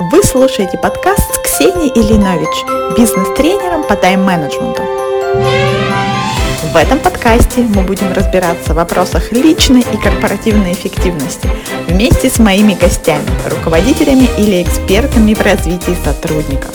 [0.00, 4.82] Вы слушаете подкаст с Ксенией Ильинович, бизнес-тренером по тайм-менеджменту.
[6.72, 11.48] В этом подкасте мы будем разбираться в вопросах личной и корпоративной эффективности
[11.86, 16.74] вместе с моими гостями, руководителями или экспертами в развитии сотрудников.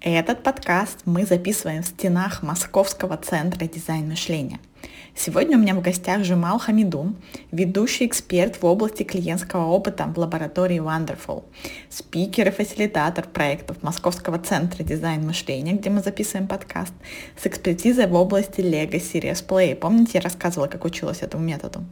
[0.00, 4.60] Этот подкаст мы записываем в стенах Московского центра дизайн мышления–
[5.16, 7.16] Сегодня у меня в гостях Жемал Хамидун,
[7.52, 11.44] ведущий эксперт в области клиентского опыта в лаборатории Wonderful,
[11.88, 16.92] спикер и фасилитатор проектов Московского центра дизайн мышления, где мы записываем подкаст,
[17.40, 19.76] с экспертизой в области Lego Serious Play.
[19.76, 21.84] Помните, я рассказывала, как училась этому методу?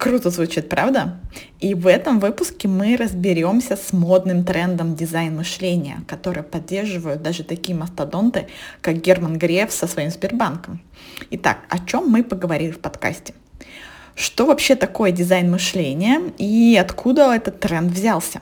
[0.00, 1.20] Круто звучит, правда?
[1.60, 7.76] И в этом выпуске мы разберемся с модным трендом дизайн мышления, который поддерживают даже такие
[7.76, 8.46] мастодонты,
[8.80, 10.80] как Герман Греф со своим Сбербанком.
[11.32, 13.34] Итак, о чем мы поговорили в подкасте?
[14.14, 18.40] Что вообще такое дизайн мышления и откуда этот тренд взялся?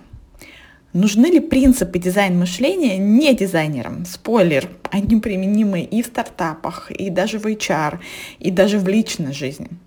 [0.92, 4.04] Нужны ли принципы дизайн мышления не дизайнерам?
[4.04, 7.98] Спойлер, они применимы и в стартапах, и даже в HR,
[8.38, 9.70] и даже в личной жизни–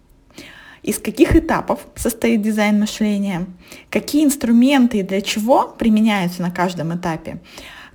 [0.83, 3.45] из каких этапов состоит дизайн мышления,
[3.89, 7.39] какие инструменты и для чего применяются на каждом этапе,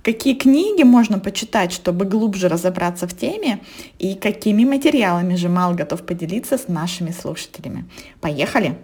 [0.03, 3.59] какие книги можно почитать, чтобы глубже разобраться в теме
[3.99, 7.85] и какими материалами Жемал готов поделиться с нашими слушателями.
[8.21, 8.77] Поехали!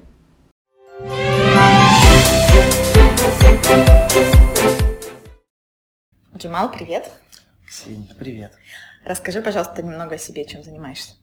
[6.38, 7.10] Джамал, привет.
[7.66, 8.52] Ксения, привет.
[9.06, 11.14] Расскажи, пожалуйста, немного о себе, чем занимаешься.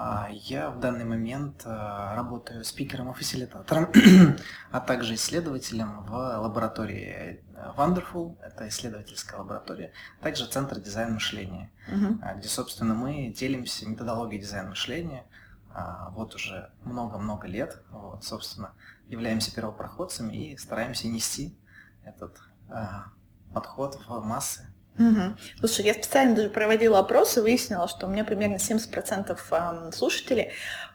[0.00, 3.88] А, я в данный момент а, работаю спикером и фасилитатором,
[4.70, 7.42] а также исследователем в лаборатории
[7.76, 12.38] Wonderful, это исследовательская лаборатория, также Центр дизайн мышления, uh-huh.
[12.38, 15.24] где, собственно, мы делимся методологией дизайн мышления
[16.10, 18.74] вот уже много-много лет, вот, собственно,
[19.08, 21.58] являемся первопроходцами и стараемся нести
[22.04, 22.40] этот
[23.52, 25.36] подход в массы Угу.
[25.60, 30.50] Слушай, я специально даже проводила опрос и выяснила, что у меня примерно 70% слушателей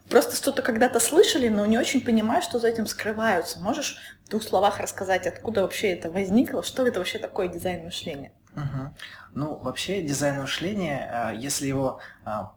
[0.10, 3.60] просто что-то когда-то слышали, но не очень понимают, что за этим скрываются.
[3.60, 8.34] Можешь в двух словах рассказать, откуда вообще это возникло, что это вообще такое дизайн мышления?
[8.56, 8.96] Угу.
[9.36, 12.54] Ну, вообще дизайн мышления, а, если его а,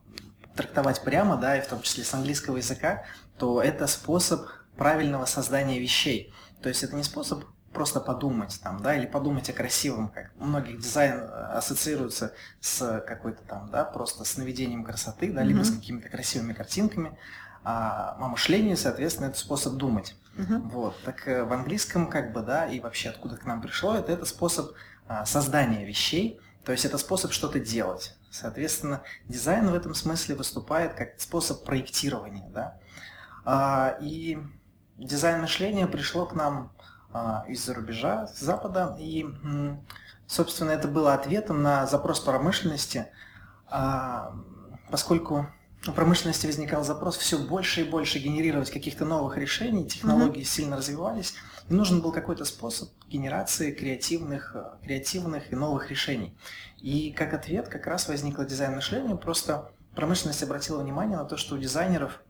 [0.55, 3.05] трактовать прямо, да, и в том числе с английского языка,
[3.39, 6.35] то это способ правильного создания вещей.
[6.63, 7.45] То есть это не способ
[7.77, 11.25] просто подумать там, да, или подумать о красивом, как у многих дизайн э,
[11.59, 15.47] ассоциируется с какой-то там, да, просто с наведением красоты, да, mm-hmm.
[15.47, 17.19] либо с какими-то красивыми картинками,
[17.65, 20.17] а, а мышление, соответственно, это способ думать.
[20.37, 20.61] Mm-hmm.
[20.71, 24.11] Вот, так э, в английском как бы, да, и вообще откуда к нам пришло, это,
[24.11, 24.73] это способ
[25.07, 28.17] а, создания вещей, то есть это способ что-то делать.
[28.31, 32.79] Соответственно, дизайн в этом смысле выступает как способ проектирования, да.
[33.45, 34.39] А, и
[34.97, 36.73] дизайн мышления пришло к нам
[37.49, 38.97] из-за рубежа, с Запада.
[38.99, 39.27] И,
[40.27, 43.07] собственно, это было ответом на запрос промышленности,
[43.69, 44.35] а,
[44.91, 45.47] поскольку
[45.87, 50.45] у промышленности возникал запрос все больше и больше генерировать каких-то новых решений, технологии mm-hmm.
[50.45, 51.35] сильно развивались,
[51.69, 56.37] и нужен был какой-то способ генерации креативных, креативных и новых решений.
[56.79, 61.55] И как ответ как раз возникло дизайн мышления, просто промышленность обратила внимание на то, что
[61.55, 62.21] у дизайнеров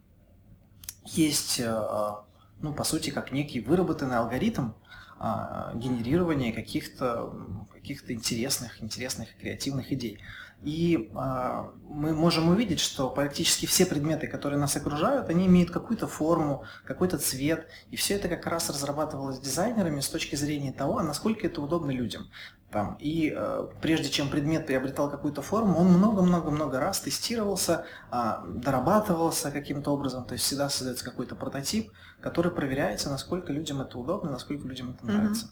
[1.05, 2.26] есть а,
[2.61, 4.71] ну, по сути, как некий выработанный алгоритм
[5.19, 7.33] а, генерирования каких-то
[7.73, 10.21] каких интересных, интересных, креативных идей.
[10.63, 16.07] И а, мы можем увидеть, что практически все предметы, которые нас окружают, они имеют какую-то
[16.07, 17.69] форму, какой-то цвет.
[17.91, 22.29] И все это как раз разрабатывалось дизайнерами с точки зрения того, насколько это удобно людям.
[22.77, 29.51] Там, и э, прежде чем предмет приобретал какую-то форму, он много-много-много раз тестировался, э, дорабатывался
[29.51, 34.69] каким-то образом, то есть всегда создается какой-то прототип, который проверяется, насколько людям это удобно, насколько
[34.69, 35.47] людям это нравится.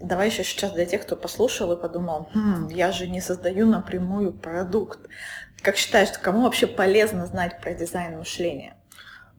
[0.00, 4.32] Давай еще сейчас для тех, кто послушал и подумал, хм, я же не создаю напрямую
[4.32, 5.00] продукт.
[5.60, 8.74] Как считаешь, кому вообще полезно знать про дизайн мышления?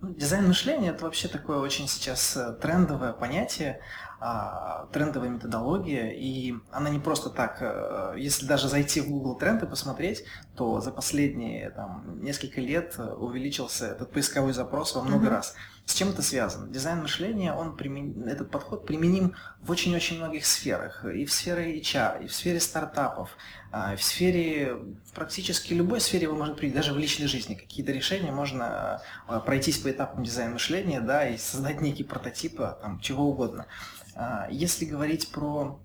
[0.01, 3.79] Ну, дизайн мышления это вообще такое очень сейчас э, трендовое понятие.
[4.19, 9.61] А, трендовая методология, и она не просто так, э, если даже зайти в Google Тренд
[9.63, 10.23] и посмотреть,
[10.55, 15.29] то за последние там, несколько лет увеличился этот поисковой запрос во много mm-hmm.
[15.29, 15.55] раз.
[15.85, 16.71] С чем это связано?
[16.71, 18.27] Дизайн мышления, он примен...
[18.27, 21.05] этот подход применим в очень-очень многих сферах.
[21.05, 23.29] И в сфере HR, и в сфере стартапов,
[23.71, 27.53] а, и в сфере, в практически любой сфере вы можете прийти, даже в личной жизни.
[27.53, 32.99] Какие-то решения можно а, пройтись по этапам дизайн мышления, да, и создать некий прототип там,
[32.99, 33.67] чего угодно.
[34.15, 35.79] А, если говорить про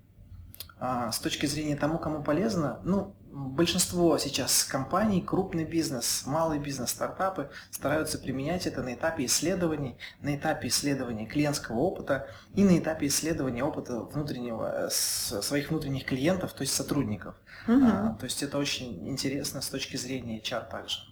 [0.79, 6.91] а, с точки зрения тому, кому полезно, ну, большинство сейчас компаний, крупный бизнес, малый бизнес,
[6.91, 13.07] стартапы стараются применять это на этапе исследований, на этапе исследования клиентского опыта и на этапе
[13.07, 17.35] исследования опыта внутреннего, своих внутренних клиентов, то есть сотрудников.
[17.67, 17.79] Угу.
[17.83, 21.10] А, то есть это очень интересно с точки зрения HR также.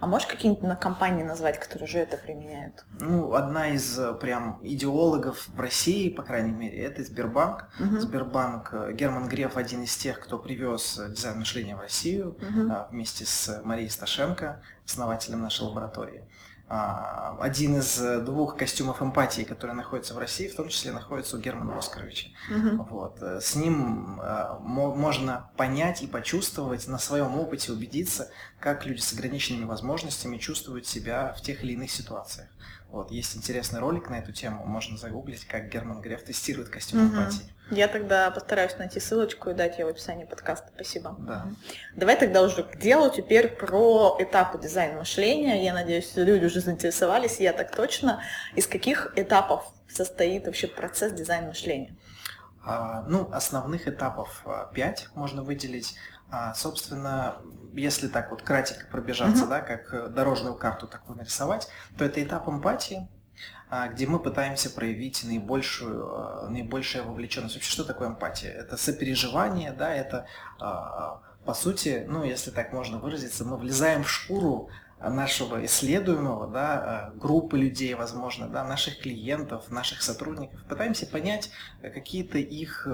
[0.00, 2.84] А можешь какие-нибудь на компании назвать, которые уже это применяют?
[3.00, 7.68] Ну, одна из э, прям идеологов в России, по крайней мере, это Сбербанк.
[7.80, 8.00] Угу.
[8.00, 12.72] Сбербанк, э, Герман Греф один из тех, кто привез э, дизайн мышления в Россию угу.
[12.90, 16.24] вместе с Марией Сташенко, основателем нашей лаборатории.
[16.66, 21.36] А, один из э, двух костюмов эмпатии, которые находятся в России, в том числе находится
[21.36, 22.30] у Германа Оскаровича.
[22.50, 22.84] Угу.
[22.84, 23.22] Вот.
[23.22, 28.30] Э, с ним э, можно понять и почувствовать, на своем опыте убедиться,
[28.60, 32.48] как люди с ограниченными возможностями чувствуют себя в тех или иных ситуациях.
[32.88, 37.14] Вот, есть интересный ролик на эту тему, можно загуглить, как Герман Греф тестирует костюм угу.
[37.14, 37.53] эмпатии.
[37.70, 40.70] Я тогда постараюсь найти ссылочку и дать ее в описании подкаста.
[40.74, 41.16] Спасибо.
[41.18, 41.46] Да.
[41.96, 45.64] Давай тогда уже к делу теперь про этапы дизайна мышления.
[45.64, 48.22] Я надеюсь, люди уже заинтересовались, я так точно.
[48.54, 51.96] Из каких этапов состоит вообще процесс дизайна мышления?
[52.66, 55.96] А, ну, основных этапов а, пять можно выделить.
[56.30, 57.36] А, собственно,
[57.72, 59.48] если так вот кратенько пробежаться, mm-hmm.
[59.48, 63.08] да, как дорожную карту такую нарисовать, то это этап эмпатии,
[63.88, 67.54] где мы пытаемся проявить наибольшую, а, наибольшую вовлеченность.
[67.54, 68.50] Вообще, что такое эмпатия?
[68.50, 70.26] Это сопереживание, да, это,
[70.60, 77.12] а, по сути, ну, если так можно выразиться, мы влезаем в шкуру нашего исследуемого, да,
[77.16, 81.50] группы людей, возможно, да, наших клиентов, наших сотрудников, пытаемся понять
[81.82, 82.86] какие-то их,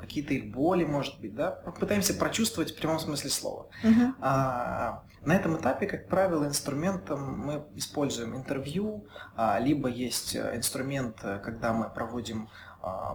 [0.00, 3.66] какие-то их боли, может быть, да, пытаемся прочувствовать в прямом смысле слова.
[3.82, 4.12] Uh-huh.
[4.20, 9.06] А, на этом этапе, как правило, инструментом мы используем интервью,
[9.36, 12.50] а, либо есть э, инструмент, э, когда мы проводим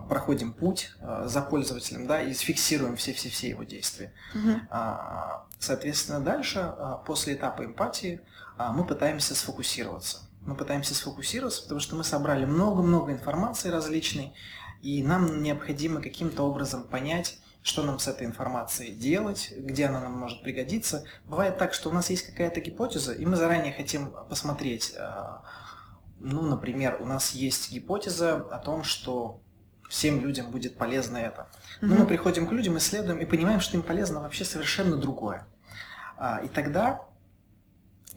[0.07, 4.13] проходим путь э, за пользователем, да, и фиксируем все-все-все его действия.
[4.33, 4.51] Угу.
[5.59, 6.73] Соответственно, дальше,
[7.05, 8.21] после этапа эмпатии,
[8.57, 10.19] мы пытаемся сфокусироваться.
[10.41, 14.33] Мы пытаемся сфокусироваться, потому что мы собрали много-много информации различной,
[14.81, 20.13] и нам необходимо каким-то образом понять, что нам с этой информацией делать, где она нам
[20.13, 21.03] может пригодиться.
[21.25, 25.43] Бывает так, что у нас есть какая-то гипотеза, и мы заранее хотим посмотреть, а,
[26.19, 29.41] ну, например, у нас есть гипотеза о том, что
[29.89, 31.49] всем людям будет полезно это.
[31.81, 35.45] Но мы приходим к людям, исследуем и понимаем, что им полезно вообще совершенно другое.
[36.17, 37.01] А, и тогда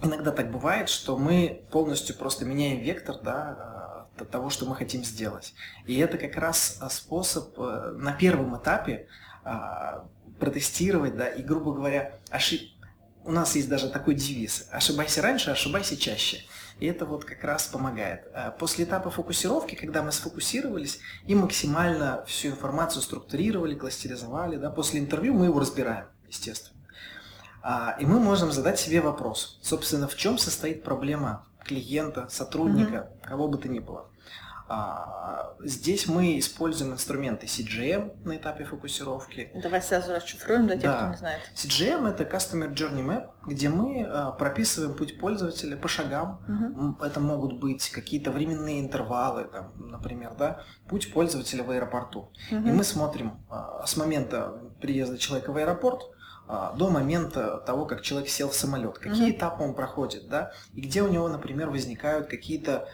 [0.02, 5.04] иногда так бывает, что мы полностью просто меняем вектор да, а, того, что мы хотим
[5.04, 5.54] сделать.
[5.86, 9.08] И это как раз способ э, на первом этапе
[9.42, 10.06] а,
[10.38, 12.60] протестировать, да, и, грубо говоря, ошиб...
[13.24, 16.44] у нас есть даже такой девиз «ошибайся раньше, ошибайся чаще».
[16.82, 18.26] И это вот как раз помогает.
[18.34, 20.98] А после этапа фокусировки, когда мы сфокусировались
[21.28, 26.80] и максимально всю информацию структурировали, кластеризовали, да, после интервью мы его разбираем, естественно.
[27.62, 33.28] А, и мы можем задать себе вопрос, собственно, в чем состоит проблема клиента, сотрудника, mm-hmm.
[33.28, 34.08] кого бы то ни было.
[34.68, 39.50] А, здесь мы используем инструменты CGM на этапе фокусировки.
[39.62, 40.98] Давай сразу расшифруем для тех, да.
[40.98, 41.40] кто не знает.
[41.54, 46.40] CGM это Customer Journey Map, где мы а, прописываем путь пользователя по шагам.
[46.48, 47.04] Угу.
[47.04, 52.32] Это могут быть какие-то временные интервалы, там, например, да, путь пользователя в аэропорту.
[52.50, 52.68] Угу.
[52.68, 56.02] И мы смотрим а, с момента приезда человека в аэропорт,
[56.76, 59.38] до момента того, как человек сел в самолет, какие угу.
[59.38, 62.88] этапы он проходит, да, и где у него, например, возникают какие-то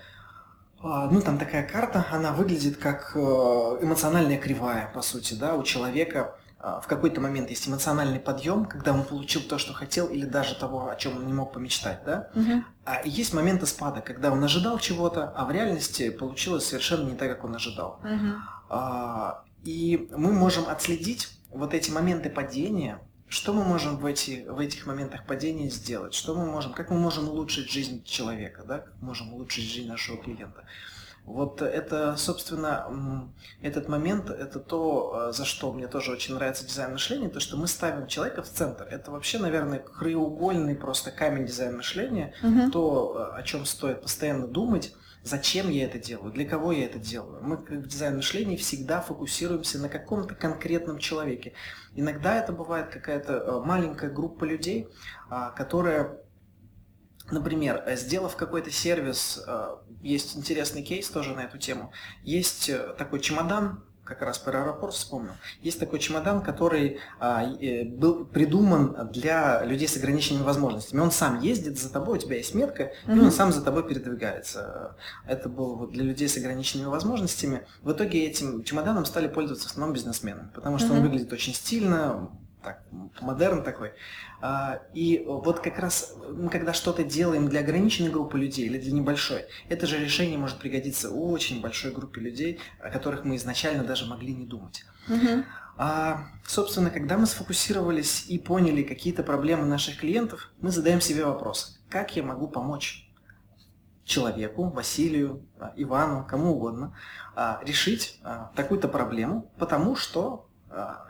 [0.82, 6.36] ну, там такая карта, она выглядит как э, эмоциональная кривая, по сути, да, у человека
[6.60, 10.56] а, в какой-то момент есть эмоциональный подъем, когда он получил то, что хотел, или даже
[10.56, 12.30] того, о чем он не мог помечтать, да.
[12.34, 12.64] Угу.
[12.84, 17.28] А есть моменты спада, когда он ожидал чего-то, а в реальности получилось совершенно не так,
[17.28, 18.00] как он ожидал.
[18.02, 18.32] Угу.
[18.70, 24.58] А, и мы можем отследить вот эти моменты падения, что мы можем в, эти, в
[24.58, 26.14] этих моментах падения сделать?
[26.14, 28.78] Что мы можем, как мы можем улучшить жизнь человека, да?
[28.78, 30.64] как можем улучшить жизнь нашего клиента?
[31.28, 33.30] Вот это, собственно,
[33.60, 37.58] этот момент, это то, э, за что мне тоже очень нравится дизайн мышления, то, что
[37.58, 38.84] мы ставим человека в центр.
[38.90, 42.70] Это вообще, наверное, краеугольный просто камень дизайн мышления, угу.
[42.70, 44.94] то, э, о чем стоит постоянно думать
[45.28, 47.42] зачем я это делаю, для кого я это делаю.
[47.42, 51.52] Мы в дизайн мышления всегда фокусируемся на каком-то конкретном человеке.
[51.94, 54.88] Иногда это бывает какая-то э, маленькая группа людей,
[55.30, 56.18] а, которая
[57.30, 61.92] Например, сделав какой-то сервис, э, есть интересный кейс тоже на эту тему.
[62.22, 65.32] Есть э, такой чемодан, как раз про аэропорт вспомнил.
[65.60, 71.00] Есть такой чемодан, который а, э, был придуман для людей с ограниченными возможностями.
[71.00, 73.16] Он сам ездит за тобой, у тебя есть метка, угу.
[73.16, 74.96] и он сам за тобой передвигается.
[75.26, 77.66] Это был вот для людей с ограниченными возможностями.
[77.82, 80.96] В итоге этим чемоданом стали пользоваться в основном бизнесмены, потому что угу.
[80.96, 82.30] он выглядит очень стильно,
[82.68, 82.82] так,
[83.22, 83.92] модерн такой.
[84.40, 88.92] А, и вот как раз мы когда что-то делаем для ограниченной группы людей или для
[88.92, 94.06] небольшой, это же решение может пригодиться очень большой группе людей, о которых мы изначально даже
[94.06, 94.84] могли не думать.
[95.08, 95.44] Угу.
[95.78, 101.80] А, собственно, когда мы сфокусировались и поняли какие-то проблемы наших клиентов, мы задаем себе вопрос,
[101.88, 103.10] как я могу помочь
[104.04, 105.46] человеку, Василию,
[105.76, 106.96] Ивану, кому угодно,
[107.36, 110.47] а, решить а, такую-то проблему, потому что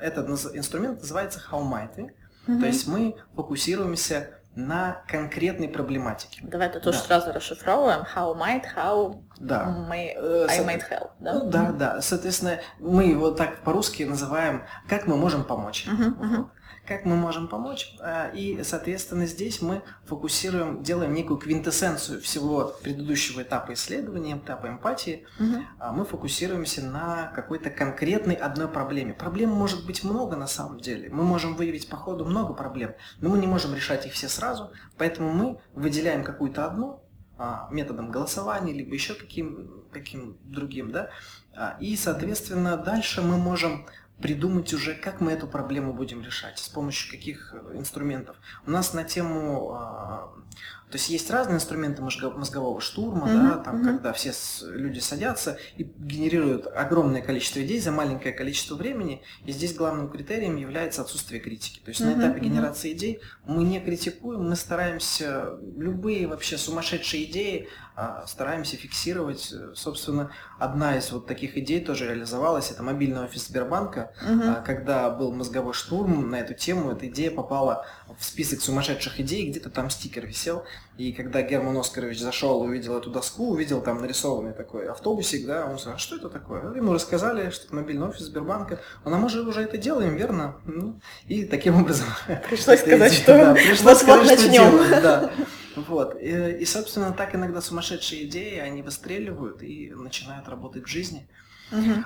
[0.01, 2.11] этот инструмент называется How Mighty,
[2.47, 2.61] mm-hmm.
[2.61, 6.41] то есть мы фокусируемся на конкретной проблематике.
[6.43, 7.05] Давай это тоже да.
[7.05, 8.01] сразу расшифровываем.
[8.01, 9.87] How might, how да.
[9.89, 11.11] may, э, I might help.
[11.21, 11.35] Да?
[11.35, 12.01] Ну, да, да.
[12.01, 15.87] Соответственно, мы его так по-русски называем «Как мы можем помочь?».
[15.87, 16.49] Uh-huh, uh-huh
[16.87, 17.95] как мы можем помочь.
[18.01, 25.27] А, и, соответственно, здесь мы фокусируем, делаем некую квинтэссенцию всего предыдущего этапа исследования, этапа эмпатии.
[25.39, 25.93] Угу.
[25.95, 29.15] Мы фокусируемся на какой-то конкретной одной проблеме.
[29.15, 31.11] Проблем может быть много на самом деле.
[31.11, 34.73] Мы можем выявить по ходу много проблем, но мы не можем решать их все сразу.
[34.97, 37.03] Поэтому мы выделяем какую-то одну
[37.37, 41.11] а, методом голосования, либо еще каким, каким другим, да,
[41.81, 43.87] и, соответственно, дальше мы можем
[44.21, 48.37] придумать уже, как мы эту проблему будем решать, с помощью каких э, инструментов.
[48.67, 50.33] У нас на тему а,
[50.91, 53.43] то есть есть разные инструменты мозгового штурма, mm-hmm.
[53.43, 53.85] да, там, mm-hmm.
[53.85, 59.75] когда все люди садятся и генерируют огромное количество идей за маленькое количество времени, и здесь
[59.75, 61.81] главным критерием является отсутствие критики.
[61.81, 62.17] То есть mm-hmm.
[62.17, 67.69] на этапе генерации идей мы не критикуем, мы стараемся любые вообще сумасшедшие идеи
[68.01, 69.53] а, стараемся фиксировать.
[69.75, 70.31] Собственно,
[70.61, 74.65] одна из вот таких идей тоже реализовалась, это мобильный офис Сбербанка, mm-hmm.
[74.65, 77.85] когда был мозговой штурм на эту тему, эта идея попала
[78.19, 80.65] в список сумасшедших идей, где-то там стикер висел,
[80.97, 85.79] и когда Герман Оскарович зашел, увидел эту доску, увидел там нарисованный такой автобусик, да, он
[85.79, 86.75] сказал, «А что это такое?
[86.75, 88.81] Ему рассказали, что это мобильный офис Сбербанка.
[89.05, 90.57] А мы же уже это делаем, верно?
[90.65, 92.07] Ну, и таким образом...
[92.49, 94.71] Пришлось сказать, что да, пришлось сказать, начнем.
[94.71, 95.31] Делаем, да.
[95.77, 96.21] Вот.
[96.21, 101.29] И, и, собственно, так иногда сумасшедшие идеи, они выстреливают и начинают работать в жизни.
[101.71, 102.05] Угу.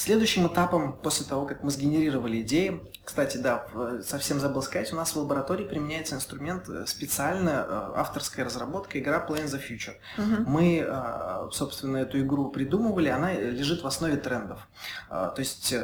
[0.00, 3.66] Следующим этапом, после того, как мы сгенерировали идеи, кстати, да,
[4.02, 9.22] совсем забыл сказать, у нас в лаборатории применяется инструмент э, специально э, авторская разработка, игра
[9.28, 9.96] Play in the Future.
[10.16, 10.44] Uh-huh.
[10.46, 14.66] Мы, э, собственно, эту игру придумывали, она лежит в основе трендов.
[15.10, 15.74] То есть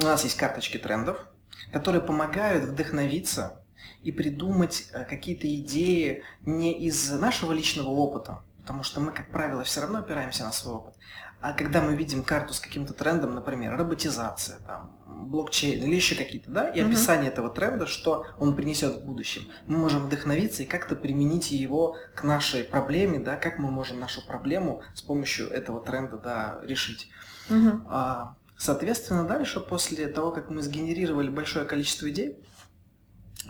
[0.00, 1.26] у нас есть карточки трендов,
[1.70, 3.60] которые помогают вдохновиться
[4.02, 9.82] и придумать какие-то идеи не из нашего личного опыта, потому что мы, как правило, все
[9.82, 10.94] равно опираемся на свой опыт,
[11.40, 16.50] а когда мы видим карту с каким-то трендом, например, роботизация, там, блокчейн или еще какие-то,
[16.50, 17.32] да, и описание uh-huh.
[17.32, 22.24] этого тренда, что он принесет в будущем, мы можем вдохновиться и как-то применить его к
[22.24, 27.08] нашей проблеме, да, как мы можем нашу проблему с помощью этого тренда, да, решить.
[27.48, 27.82] Uh-huh.
[27.88, 32.36] А, соответственно, дальше, после того, как мы сгенерировали большое количество идей,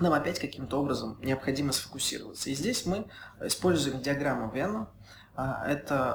[0.01, 2.51] нам опять каким-то образом необходимо сфокусироваться.
[2.51, 3.07] И здесь мы
[3.41, 4.89] используем диаграмму Вена,
[5.35, 6.15] а, это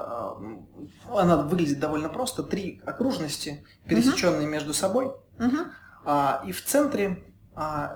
[1.08, 2.42] а, она выглядит довольно просто.
[2.42, 4.50] Три окружности, пересеченные uh-huh.
[4.50, 5.12] между собой.
[5.38, 6.46] Uh-huh.
[6.46, 7.24] И в центре,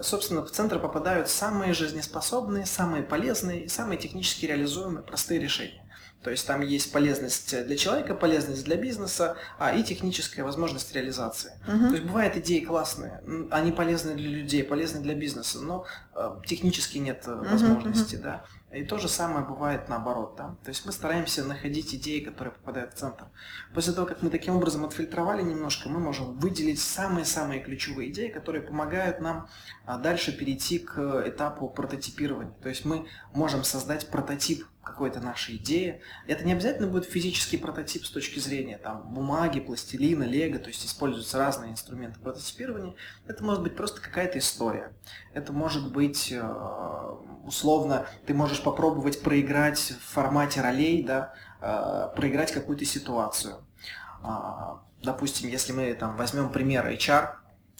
[0.01, 5.85] собственно, в центр попадают самые жизнеспособные, самые полезные и самые технически реализуемые простые решения.
[6.23, 11.53] То есть там есть полезность для человека, полезность для бизнеса, а и техническая возможность реализации.
[11.67, 11.89] Uh-huh.
[11.89, 16.99] То есть бывают идеи классные, они полезны для людей, полезны для бизнеса, но э, технически
[16.99, 18.23] нет uh-huh, возможности, uh-huh.
[18.23, 18.45] да.
[18.73, 20.57] И то же самое бывает наоборот, да.
[20.63, 23.25] То есть мы стараемся находить идеи, которые попадают в центр.
[23.75, 28.63] После того, как мы таким образом отфильтровали немножко, мы можем выделить самые-самые ключевые идеи, которые
[28.63, 29.49] помогают нам
[29.87, 32.53] а, дальше перейти к этапу прототипирования.
[32.63, 36.01] То есть мы можем создать прототип какой-то нашей идеи.
[36.27, 40.85] Это не обязательно будет физический прототип с точки зрения там, бумаги, пластилина, лего, то есть
[40.85, 42.95] используются разные инструменты прототипирования.
[43.27, 44.93] Это может быть просто какая-то история.
[45.35, 47.17] Это может быть э,
[47.49, 53.57] условно, ты можешь попробовать проиграть в формате ролей, да, э, проиграть какую-то ситуацию.
[54.23, 57.31] А, допустим, если мы там возьмем пример HR,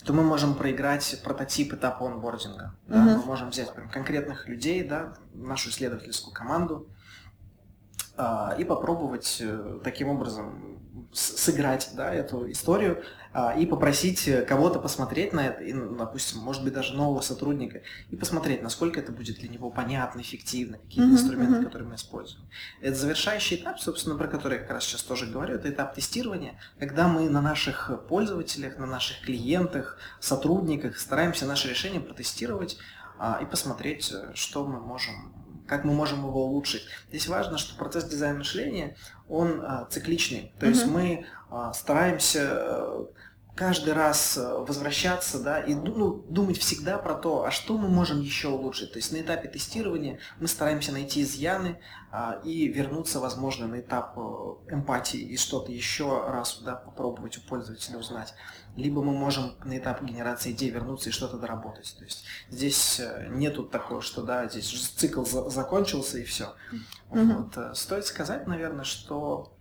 [0.03, 2.73] то мы можем проиграть прототип этапа онбординга.
[2.87, 2.97] Да?
[2.97, 3.17] Uh-huh.
[3.17, 6.87] Мы можем взять прям, конкретных людей, да, нашу исследовательскую команду,
[8.15, 10.68] а, и попробовать э, таким образом
[11.11, 16.63] сыграть да, эту историю а, и попросить кого-то посмотреть на это, и, ну, допустим, может
[16.63, 21.11] быть, даже нового сотрудника, и посмотреть, насколько это будет для него понятно, эффективно, какие uh-huh,
[21.11, 21.65] инструменты, uh-huh.
[21.65, 22.47] которые мы используем.
[22.81, 26.59] Это завершающий этап, собственно, про который я как раз сейчас тоже говорю, это этап тестирования,
[26.79, 32.77] когда мы на наших пользователях, на наших клиентах, сотрудниках стараемся наше решение протестировать
[33.19, 35.33] а, и посмотреть, э, что мы можем
[35.69, 36.81] как мы можем его улучшить.
[37.09, 38.97] Здесь важно, что процесс дизайна мышления,
[39.29, 40.51] он а, цикличный.
[40.59, 40.69] То uh-huh.
[40.69, 43.07] есть мы а, стараемся
[43.59, 48.21] каждый раз э, возвращаться, да, и ну, думать всегда про то, а что мы можем
[48.21, 48.93] еще улучшить.
[48.93, 51.77] То есть на этапе тестирования мы стараемся найти изъяны
[52.09, 57.41] а, и вернуться, возможно, на этап э, эмпатии и что-то еще раз да, попробовать у
[57.41, 58.33] пользователя узнать.
[58.77, 61.93] Либо мы можем на этап генерации идей вернуться и что-то доработать.
[61.99, 66.53] То есть здесь э, нету такого, что да, здесь цикл за закончился и все.
[67.11, 67.51] Mm-hmm.
[67.57, 67.77] Вот.
[67.77, 69.51] Стоит сказать, наверное, что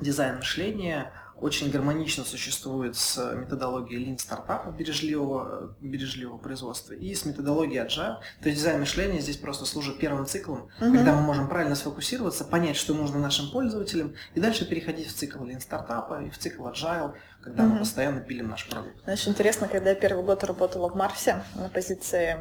[0.00, 7.84] дизайн мышления– очень гармонично существует с методологией Lean стартапа бережливого, бережливого производства и с методологией
[7.84, 8.16] Agile.
[8.42, 10.92] То есть дизайн мышления здесь просто служит первым циклом, угу.
[10.94, 15.38] когда мы можем правильно сфокусироваться, понять, что нужно нашим пользователям, и дальше переходить в цикл
[15.44, 17.12] Lean стартапа и в цикл Agile,
[17.46, 17.74] когда угу.
[17.74, 19.00] мы постоянно пилим наш продукт.
[19.04, 22.36] Знаешь, интересно, когда я первый год работала в Марсе на позиции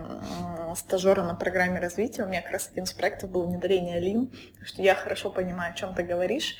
[0.75, 4.81] стажера на программе развития, у меня как раз один из проектов был внедрение Lean, что
[4.81, 6.55] я хорошо понимаю, о чем ты говоришь.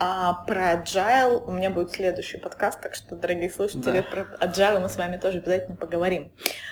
[0.00, 4.02] А про agile у меня будет следующий подкаст, так что, дорогие слушатели, да.
[4.02, 6.30] про agile мы с вами тоже обязательно поговорим.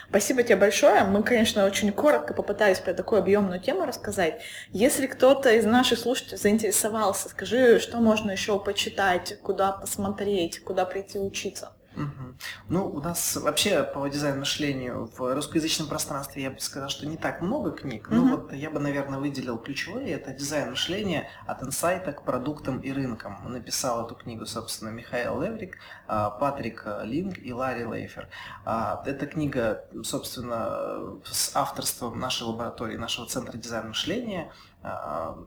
[0.08, 1.02] Спасибо тебе большое.
[1.02, 4.40] Мы, конечно, очень коротко попытались про такую объемную тему рассказать.
[4.70, 11.15] Если кто-то из наших слушателей заинтересовался, скажи, что можно еще почитать, куда посмотреть, куда прийти
[11.18, 11.72] учиться.
[11.96, 12.34] Угу.
[12.68, 17.16] Ну, у нас вообще по дизайну мышлению в русскоязычном пространстве я бы сказал, что не
[17.16, 18.16] так много книг, угу.
[18.16, 20.10] но вот я бы, наверное, выделил ключевые.
[20.10, 23.38] Это дизайн мышления от инсайта к продуктам и рынкам.
[23.50, 28.28] Написал эту книгу, собственно, Михаил Леврик, а, Патрик Линг и Ларри Лейфер.
[28.64, 34.52] А, эта книга, собственно, с авторством нашей лаборатории, нашего центра дизайна мышления–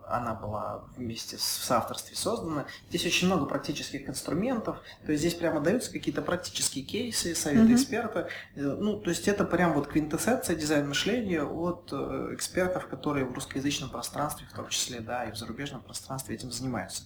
[0.08, 2.65] она была вместе в соавторстве создана.
[2.89, 7.75] Здесь очень много практических инструментов, то есть здесь прямо даются какие-то практические кейсы, советы mm-hmm.
[7.75, 8.29] эксперта.
[8.55, 13.34] Э, ну, то есть это прям вот квинтэссенция дизайн мышления от э, экспертов, которые в
[13.34, 17.03] русскоязычном пространстве, в том числе, да, и в зарубежном пространстве этим занимаются.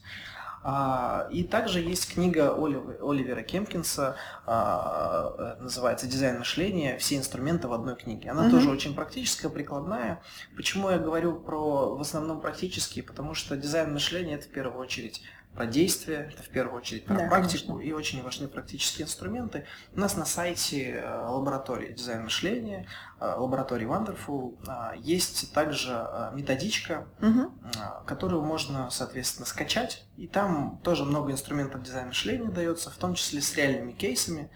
[0.64, 4.16] А, и также есть книга Оливера Кемпкинса,
[4.46, 6.98] а, называется «Дизайн мышления.
[6.98, 8.32] Все инструменты в одной книге».
[8.32, 8.52] Она mm-hmm.
[8.52, 10.22] тоже очень практическая, прикладная.
[10.56, 13.04] Почему я говорю про в основном практические?
[13.04, 15.22] Потому что дизайн мышления– это в первую очередь
[15.54, 17.88] про действия, это в первую очередь про да, практику, конечно.
[17.88, 19.66] и очень важны практические инструменты.
[19.96, 22.88] У нас на сайте э, лаборатории дизайн мышления,
[23.20, 27.52] э, лаборатории Wonderful, э, есть также методичка, угу.
[28.06, 33.42] которую можно, соответственно, скачать, и там тоже много инструментов дизайна мышления дается, в том числе
[33.42, 34.50] с реальными кейсами,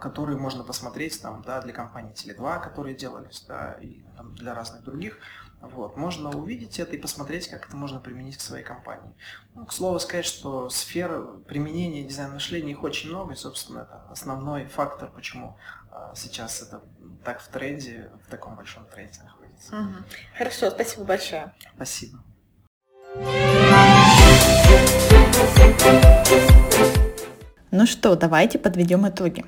[0.00, 4.82] которые можно посмотреть там, да, для компании Теле2, которые делались, да, и там, для разных
[4.82, 5.18] других.
[5.62, 5.96] Вот.
[5.96, 9.14] Можно увидеть это и посмотреть, как это можно применить к своей компании.
[9.54, 14.02] Ну, к слову сказать, что сфер применения дизайна мышления их очень много, и, собственно, это
[14.10, 15.56] основной фактор, почему
[15.92, 16.82] а, сейчас это
[17.24, 19.76] так в тренде, в таком большом тренде находится.
[19.76, 19.94] Угу.
[20.36, 21.54] Хорошо, спасибо большое.
[21.76, 22.18] Спасибо.
[27.70, 29.44] Ну что, давайте подведем итоги.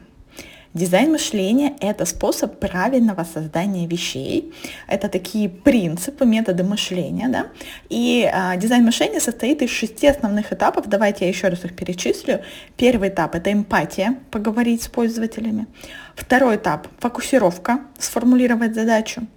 [0.74, 4.52] Дизайн мышления– это способ правильного создания вещей.
[4.88, 7.28] Это такие принципы, методы мышления.
[7.28, 7.46] Да?
[7.88, 10.88] И а, дизайн мышления состоит из шести основных этапов.
[10.88, 12.40] Давайте я еще раз их перечислю.
[12.76, 15.68] Первый этап– это эмпатия, поговорить с пользователями.
[16.16, 19.28] Второй этап– фокусировка, сформулировать задачу.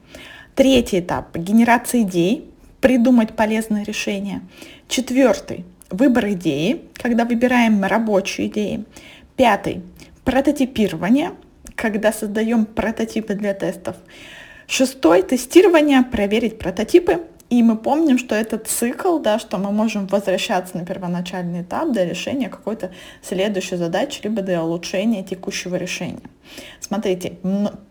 [0.56, 2.50] Третий этап– генерация идей,
[2.82, 4.42] придумать полезные решения.
[4.88, 8.86] Четвертый– выбор идеи, когда выбираем рабочие идеи.
[9.36, 9.84] Пятый
[10.28, 11.32] прототипирование,
[11.76, 13.96] когда создаем прототипы для тестов.
[14.68, 17.22] Шестой– тестирование, проверить прототипы.
[17.50, 22.04] И мы помним, что этот цикл, да, что мы можем возвращаться на первоначальный этап до
[22.04, 26.20] решения какой-то следующей задачи, либо до улучшения текущего решения.
[26.80, 27.38] Смотрите,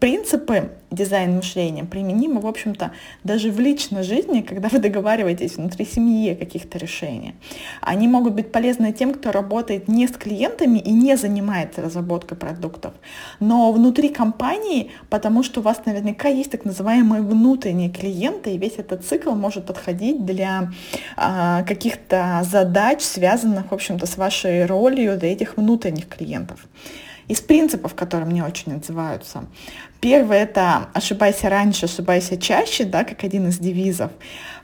[0.00, 2.92] принципы дизайн мышления применимы, в общем-то,
[3.24, 7.34] даже в личной жизни, когда вы договариваетесь внутри семьи каких-то решениях.
[7.80, 12.94] Они могут быть полезны тем, кто работает не с клиентами и не занимается разработкой продуктов,
[13.40, 18.78] но внутри компании, потому что у вас наверняка есть так называемые внутренние клиенты, и весь
[18.78, 20.72] этот цикл может подходить для
[21.16, 26.66] а, каких-то задач, связанных, в общем-то, с вашей ролью для этих внутренних клиентов
[27.28, 29.46] из принципов, которые мне очень отзываются.
[30.00, 34.12] Первый— это «ошибайся раньше, ошибайся чаще», да, как один из девизов.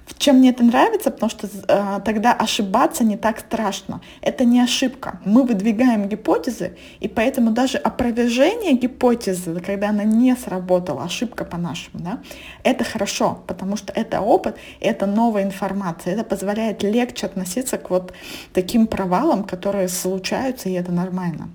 [0.07, 4.01] В чем мне это нравится, потому что э, тогда ошибаться не так страшно.
[4.21, 5.21] Это не ошибка.
[5.25, 12.19] Мы выдвигаем гипотезы, и поэтому даже опровержение гипотезы, когда она не сработала, ошибка по-нашему, да,
[12.65, 18.13] это хорошо, потому что это опыт, это новая информация, это позволяет легче относиться к вот
[18.53, 21.49] таким провалам, которые случаются, и это нормально.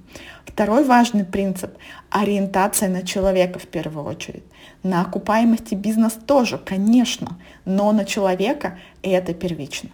[0.45, 1.71] Второй важный принцип–
[2.09, 4.43] ориентация на человека в первую очередь.
[4.83, 9.89] На окупаемости бизнес тоже, конечно, но на человека это первично.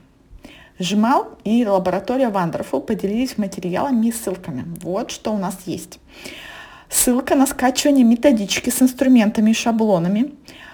[0.80, 4.65] Жмал и лаборатория Wonderful поделились материалами и ссылками.
[4.82, 5.99] Вот что у нас есть.
[6.89, 10.34] Ссылка на скачивание методички с инструментами и шаблонами,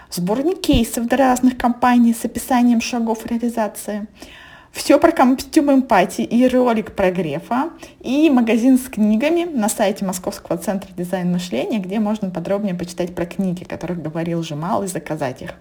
[0.10, 4.08] сборник кейсов для разных компаний с описанием шагов реализации,
[4.72, 7.70] все про костюм эмпатии и ролик про Грефа,
[8.02, 13.26] и магазин с книгами на сайте Московского центра дизайн мышления, где можно подробнее почитать про
[13.26, 15.54] книги, о которых говорил Жемал, и заказать их.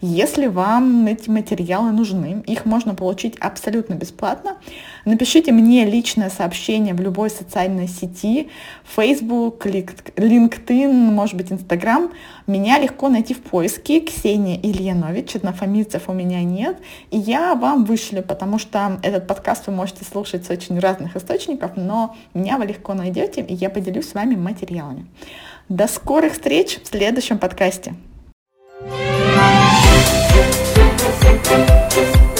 [0.00, 4.56] Если вам эти материалы нужны, их можно получить абсолютно бесплатно.
[5.04, 8.48] Напишите мне личное сообщение в любой социальной сети,
[8.84, 12.10] Facebook, LinkedIn, может быть, Instagram.
[12.46, 16.78] Меня легко найти в поиске Ксения Ильянович, однофамильцев у меня нет,
[17.10, 18.22] и я вам вышлю,
[18.54, 22.94] потому что этот подкаст вы можете слушать с очень разных источников, но меня вы легко
[22.94, 25.06] найдете, и я поделюсь с вами материалами.
[25.68, 27.94] До скорых встреч в следующем подкасте.
[31.96, 32.33] thank you